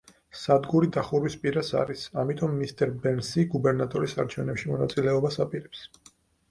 სადგური 0.43 0.87
დახურვის 0.95 1.35
პირას 1.43 1.69
არის, 1.83 2.07
ამიტომ 2.23 2.57
მისტერ 2.63 2.97
ბერნსი 3.05 3.47
გუბერნატორის 3.55 4.21
არჩევნებში 4.27 4.75
მონაწილეობას 4.75 5.41
აპირებს. 5.49 5.89